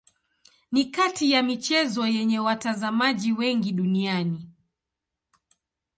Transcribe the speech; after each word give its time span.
Ni 0.71 0.85
kati 0.85 1.31
ya 1.31 1.43
michezo 1.43 2.07
yenye 2.07 2.39
watazamaji 2.39 3.31
wengi 3.33 3.71
duniani. 3.71 4.49